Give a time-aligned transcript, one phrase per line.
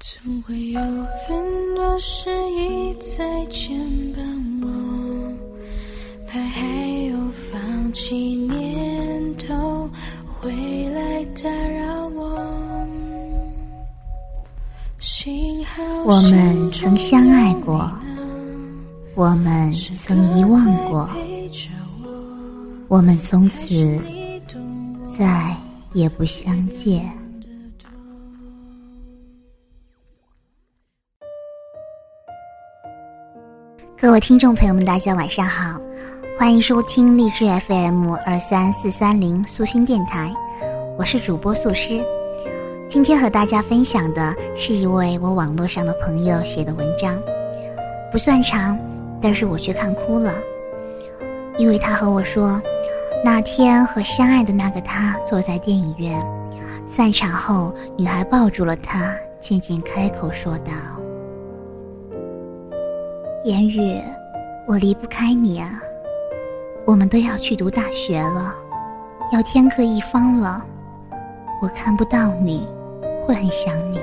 [0.00, 3.78] 总会有很多事一再牵
[4.14, 4.68] 绊我，
[6.26, 6.62] 怕还
[7.06, 9.88] 有放弃念头
[10.26, 10.52] 会
[10.90, 12.86] 来打扰我。
[15.00, 17.90] 幸好我们曾相爱过，
[19.14, 21.08] 我们曾遗忘过，
[22.88, 24.00] 我们从此
[25.06, 25.56] 再
[25.92, 27.10] 也不相见。
[34.04, 35.80] 各位听众朋友们，大家晚上好，
[36.38, 40.30] 欢迎收听励志 FM 二三四三零素心电台，
[40.98, 42.04] 我是主播素诗。
[42.86, 47.18] 今天和大家分享的是一位我网络上的朋友写的文章，
[48.12, 48.78] 不算长，
[49.22, 50.34] 但是我却看哭了，
[51.56, 52.60] 因为他和我说，
[53.24, 56.22] 那天和相爱的那个他坐在电影院，
[56.86, 60.72] 散场后，女孩抱住了他，渐渐开口说道。
[63.44, 64.00] 言语，
[64.66, 65.78] 我离不开你啊。
[66.86, 68.54] 我们都要去读大学了，
[69.32, 70.64] 要天各一方了。
[71.60, 72.66] 我看不到你，
[73.26, 74.00] 会很想你。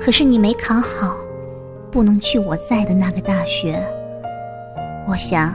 [0.00, 1.14] 可是你没考好，
[1.92, 3.78] 不能去我在的那个大学。
[5.06, 5.52] 我想，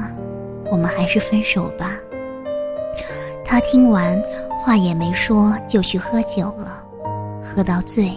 [0.69, 1.89] 我们还是分手吧。
[3.44, 4.22] 他听完，
[4.63, 6.83] 话也没说，就去喝酒了，
[7.44, 8.11] 喝到醉，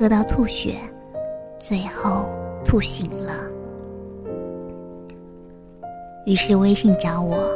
[0.00, 0.76] 喝到吐血，
[1.58, 2.26] 最后
[2.64, 3.34] 吐醒了。
[6.28, 7.48] 于是微信找我，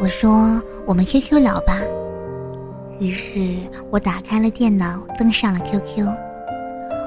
[0.00, 1.80] 我说我们 QQ 聊吧。
[2.98, 3.56] 于是
[3.88, 6.04] 我打开了电脑，登上了 QQ。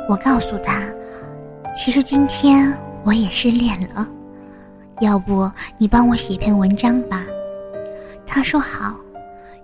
[0.07, 0.81] 我告诉他，
[1.75, 4.07] 其实今天我也失恋了，
[5.01, 7.25] 要不你帮我写篇文章吧？
[8.25, 8.95] 他说好，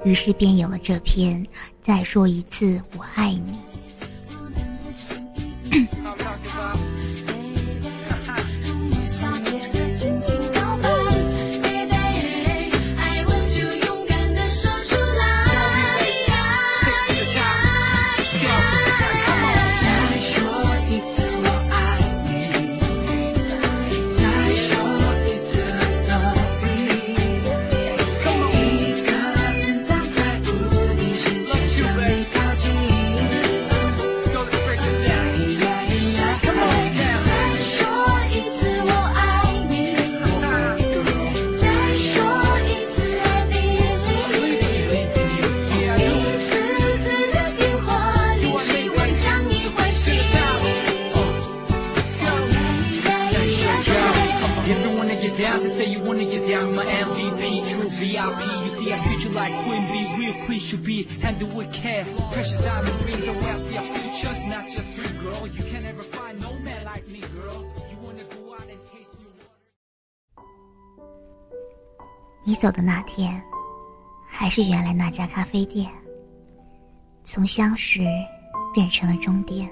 [0.03, 1.41] 于是便有了这篇
[1.81, 3.57] 《再说一次我爱你》。
[72.45, 73.41] 你走的那天，
[74.27, 75.89] 还是原来那家咖啡店。
[77.23, 78.01] 从相识
[78.73, 79.71] 变成了终点，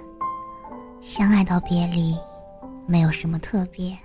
[1.01, 2.15] 相爱到别离，
[2.87, 3.97] 没有什么特别。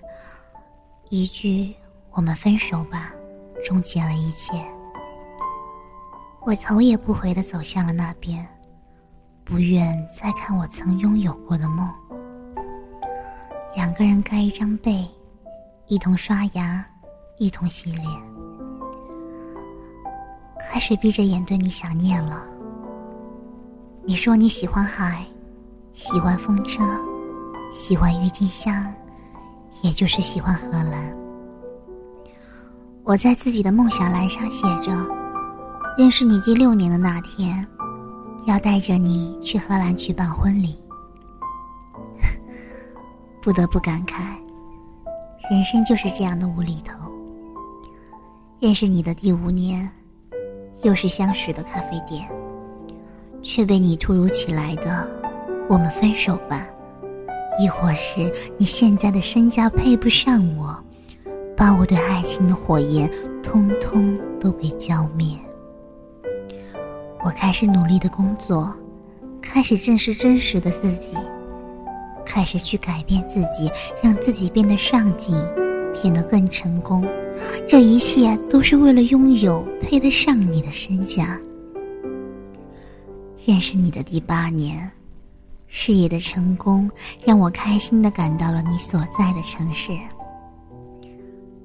[1.08, 1.72] 一句
[2.10, 3.12] “我们分手吧”，
[3.64, 4.60] 终结了一切。
[6.42, 8.46] 我头也不回的走向了那边，
[9.44, 11.88] 不愿再看我曾拥有过的梦。
[13.74, 15.08] 两个人盖一张被，
[15.86, 16.84] 一同刷牙，
[17.38, 18.04] 一同洗脸。
[20.58, 22.44] 开始闭着眼对你想念了。
[24.04, 25.24] 你说你喜欢海，
[25.92, 26.82] 喜欢风车，
[27.72, 28.92] 喜欢郁金香，
[29.82, 31.16] 也就是喜欢荷兰。
[33.04, 34.92] 我在自己的梦想栏上写着：
[35.96, 37.66] 认识你第六年的那天，
[38.46, 40.78] 要带着你去荷兰举办婚礼。
[43.40, 44.22] 不得不感慨，
[45.50, 46.94] 人生就是这样的无厘头。
[48.58, 49.90] 认识你的第五年。
[50.82, 52.28] 又是相识的咖啡店，
[53.42, 55.08] 却被你突如其来的
[55.70, 56.66] “我们分手吧”，
[57.58, 60.76] 亦或是你现在的身价配不上我，
[61.56, 63.10] 把我对爱情的火焰
[63.42, 65.36] 通通都给浇灭。
[67.24, 68.72] 我开始努力的工作，
[69.40, 71.16] 开始正视真实的自己，
[72.24, 73.70] 开始去改变自己，
[74.02, 75.34] 让自己变得上进，
[76.00, 77.04] 变得更成功。
[77.66, 81.38] 这一切都是为了拥有配得上你的身价。
[83.44, 84.90] 认识你的第八年，
[85.68, 86.90] 事业的成功
[87.24, 89.92] 让我开心的赶到了你所在的城市。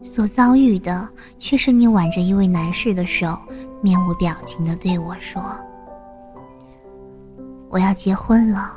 [0.01, 1.07] 所遭遇的
[1.38, 3.38] 却是你挽着一位男士的手，
[3.81, 5.42] 面无表情的对我说
[7.69, 8.74] ：“我要结婚了，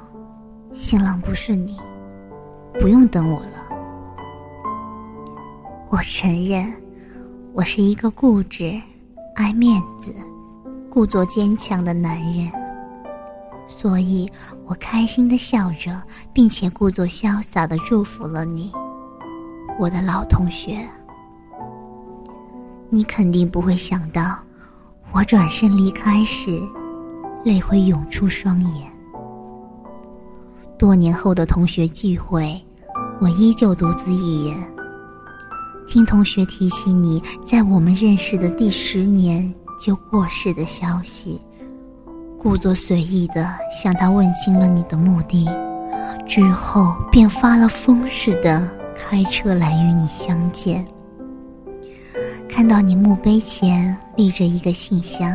[0.74, 1.78] 新郎不是你，
[2.78, 3.66] 不用等我了。
[5.88, 6.70] 我承认，
[7.54, 8.78] 我是一个固执、
[9.34, 10.14] 爱面子、
[10.90, 12.52] 故作坚强的男人，
[13.66, 14.30] 所以
[14.66, 16.00] 我开心的笑着，
[16.32, 18.72] 并且故作潇洒的祝福了你，
[19.78, 20.78] 我的老同学。
[22.90, 24.38] 你肯定不会想到，
[25.12, 26.62] 我转身离开时，
[27.44, 28.90] 泪会涌出双眼。
[30.78, 32.62] 多年后的同学聚会，
[33.20, 34.56] 我依旧独自一人。
[35.86, 41.40] 听同学提起你在我们认识的第十年就过世的消息，
[42.44, 45.48] 故作随意的向他问清了你的目的，
[46.26, 50.84] 之后便发了疯似的开车来与你相见。
[52.46, 55.34] 看到你墓碑前立着一个信箱，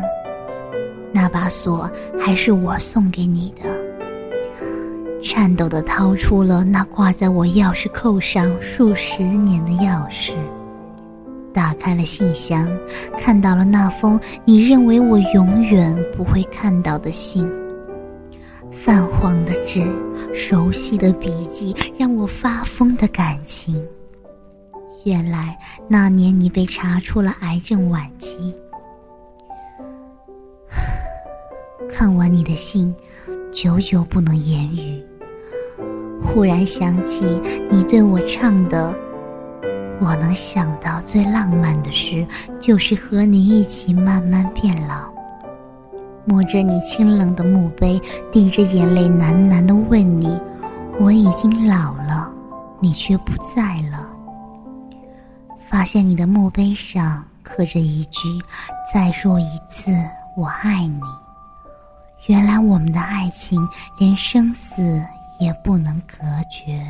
[1.12, 1.90] 那把锁
[2.22, 5.20] 还是我送给你的。
[5.20, 10.34] 颤抖的掏出了那挂在我钥匙扣上数十年的钥匙，
[11.54, 12.68] 打开了信箱，
[13.18, 17.50] 看到了那封你认为我永远不会看到的信。
[18.72, 19.84] 泛黄的纸，
[20.34, 23.86] 熟悉的笔迹，让我发疯的感情。
[25.04, 25.58] 原来
[25.88, 28.56] 那年你被查出了癌症晚期。
[31.90, 32.96] 看完你的信，
[33.52, 35.04] 久久不能言语。
[36.22, 37.26] 忽然想起
[37.70, 38.94] 你对我唱的，
[40.02, 42.26] 我能想到最浪漫的事，
[42.60, 45.10] 就是和你一起慢慢变老。
[46.26, 48.00] 摸着你清冷的墓碑，
[48.32, 50.40] 滴着眼泪喃喃的问你
[51.00, 52.32] ：“我已经老了，
[52.80, 54.08] 你却不在了。”
[55.68, 58.28] 发现你的墓碑上刻着一句
[58.94, 59.92] ：“再说一次，
[60.38, 61.02] 我爱你。”
[62.28, 63.68] 原来我们的爱情
[63.98, 65.04] 连生死
[65.40, 66.86] 也不能隔绝。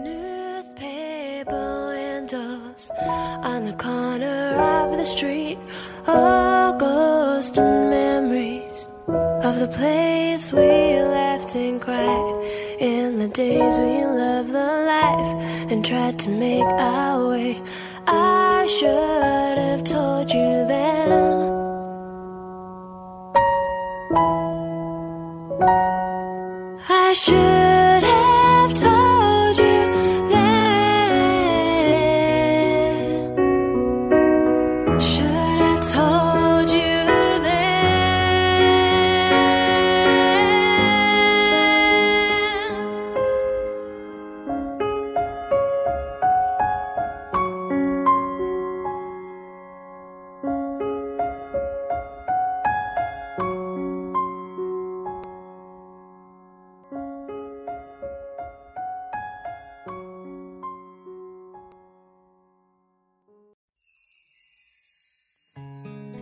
[0.00, 5.58] Newspaper windows on the corner of the street,
[6.06, 12.44] all ghosts and memories of the place we left and cried
[12.80, 17.60] in the days we loved the life and tried to make our way.
[18.06, 21.61] I should have told you then.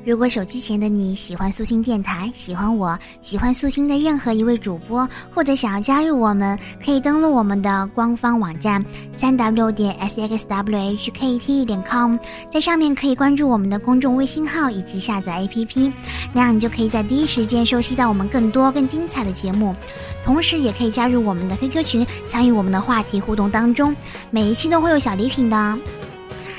[0.02, 8.82] 如果手机前的你喜欢素心电台，喜欢我，喜欢素心的任何一位主播，或者想要加入我们，可以登录我们的官方网站
[9.12, 12.16] 三 w 点 s x w h k t 点 com，
[12.50, 15.92] 在上面可以关注我们的公众微信号以及下载 APP，
[16.32, 19.76] 那样你就可以在第一时间收悉到我们更多更精彩的节目，
[20.24, 23.94] 同时也可以加入我们的 QQ 群，参与我们的话题互动当中，
[24.30, 25.78] 每一期都会有小礼品的。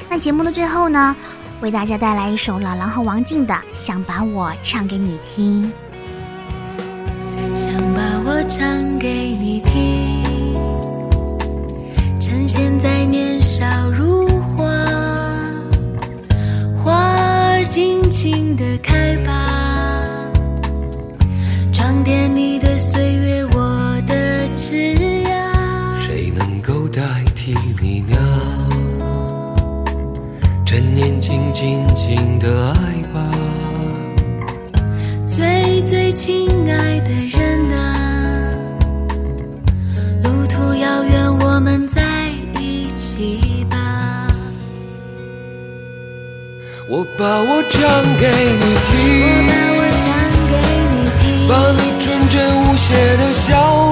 [0.08, 1.16] 那节目的最后呢？
[1.62, 5.64] 为大家带来一首老狼和王静的《想把我唱给你听》。
[7.54, 10.24] 想把我唱给你听，
[12.20, 14.28] 趁现在年少如
[14.58, 14.66] 花，
[16.76, 20.04] 花儿尽情的开吧，
[21.72, 25.30] 装点你的岁月，我的枝桠。
[26.08, 28.18] 谁能够代替你呢？
[30.72, 33.30] 趁年轻，尽情的爱吧，
[35.26, 38.50] 最最亲爱的人啊，
[40.24, 42.02] 路途遥远，我们在
[42.58, 44.30] 一起吧。
[46.88, 47.82] 我把我唱
[48.18, 48.96] 给你听，
[49.28, 50.08] 我把我唱
[50.48, 50.56] 给
[50.88, 53.91] 你听，把你纯真无邪的笑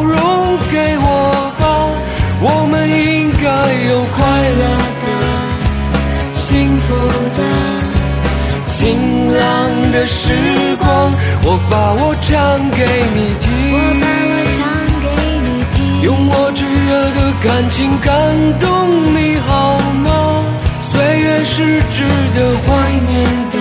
[9.39, 10.33] 晴朗的时
[10.75, 12.35] 光，我把我唱
[12.71, 12.83] 给
[13.15, 14.59] 你听，我把我唱
[14.99, 15.07] 给
[15.45, 18.67] 你听，用我炙热的感情感动
[19.15, 20.43] 你好吗？
[20.81, 22.03] 岁月是值
[22.35, 22.67] 得怀
[23.07, 23.55] 念的，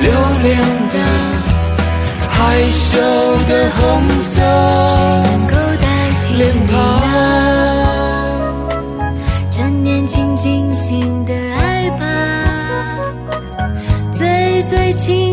[0.00, 0.06] 留
[0.44, 0.56] 恋
[0.90, 0.96] 的。
[2.30, 2.38] 害
[2.70, 2.98] 羞
[3.48, 3.82] 的红
[4.22, 5.84] 色谁能够代
[6.28, 7.55] 替脸你庞。
[14.86, 15.25] 最最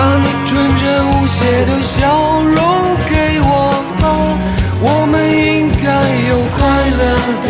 [0.00, 1.92] 把你纯真无邪的笑
[2.40, 2.58] 容
[3.10, 3.52] 给我
[4.00, 4.02] 吧。
[4.80, 5.86] 我们应该
[6.30, 6.58] 有快
[7.00, 7.02] 乐
[7.44, 7.48] 的、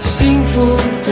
[0.00, 1.08] 幸福的、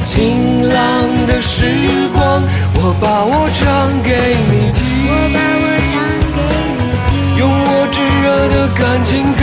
[0.00, 0.78] 晴朗
[1.26, 1.66] 的时
[2.12, 2.40] 光。
[2.76, 3.62] 我把我唱
[4.00, 4.14] 给
[4.52, 4.78] 你听，
[5.10, 5.92] 我把我唱
[6.36, 6.38] 给
[6.78, 8.24] 你听，用我炙热
[8.54, 9.10] 的感情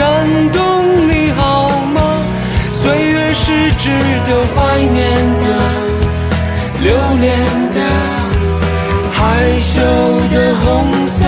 [0.50, 0.56] 动
[1.06, 1.42] 你好
[1.92, 2.00] 吗？
[2.72, 3.90] 岁月是值
[4.26, 4.98] 得怀念
[5.42, 5.46] 的、
[6.80, 6.88] 留
[7.20, 7.28] 恋
[7.70, 7.76] 的、
[9.42, 9.80] 害羞
[10.30, 10.64] 的红
[11.08, 11.24] 色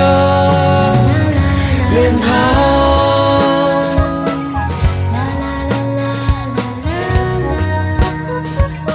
[1.92, 2.30] 脸庞。
[5.10, 6.02] 啦啦啦啦
[6.86, 6.94] 啦
[7.42, 8.86] 啦啦。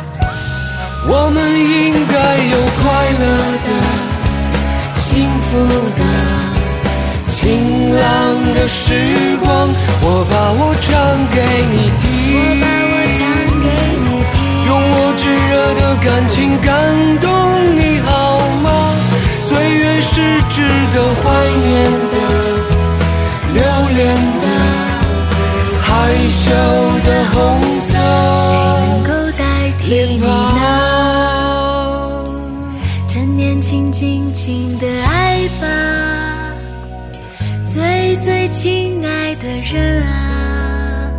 [1.06, 1.68] 我们应
[2.08, 2.16] 该
[2.48, 2.82] 有快
[3.20, 3.22] 乐
[3.68, 3.68] 的、
[4.96, 5.06] 幸
[5.42, 5.50] 福
[6.00, 6.02] 的、
[7.28, 7.38] 晴
[8.00, 8.02] 朗
[8.54, 8.80] 的时
[9.42, 9.46] 光。
[10.02, 10.88] 我把我唱
[11.36, 11.38] 给
[11.74, 12.08] 你我听，
[12.56, 14.24] 给你听，
[14.66, 16.70] 用我炙热的感情感
[17.20, 17.28] 动
[20.20, 20.62] 是值
[20.92, 21.24] 得怀
[21.64, 21.70] 念
[22.12, 22.16] 的、
[23.54, 23.64] 留
[23.96, 24.00] 恋
[24.42, 24.46] 的、
[25.82, 25.88] 害
[26.28, 26.44] 羞
[27.06, 27.36] 的红
[27.80, 29.42] 色能够代
[29.80, 30.28] 替你呢？
[33.08, 35.66] 趁年轻，尽情的爱吧，
[37.66, 41.10] 最最亲爱的人啊，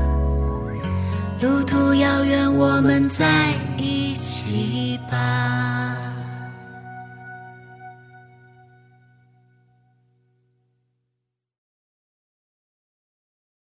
[1.41, 5.80] 路途遥远，我们在一起吧。